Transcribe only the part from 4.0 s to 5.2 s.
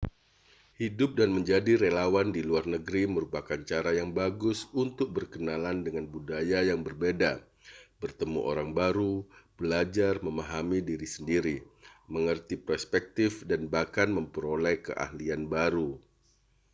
bagus untuk